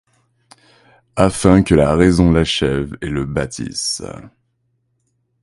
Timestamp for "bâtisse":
3.23-4.01